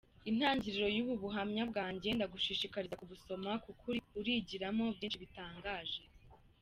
Intangiriro 0.29 0.87
y’ubu 0.95 1.13
buhamya 1.23 1.63
bwanjye, 1.71 2.09
ndagushishikariza 2.13 2.97
kubusoma 3.01 3.51
kuko 3.65 3.87
urigiramo 4.19 4.85
byinshi 4.95 5.21
bitangaje! 5.23 6.01